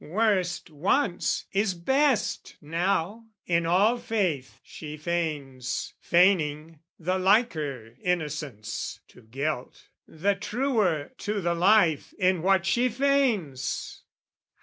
[0.03, 9.21] Worst, once, is best now: in all faith, she feigns: Feigning the liker innocence to
[9.21, 14.01] guilt, The truer to the life is what she feigns!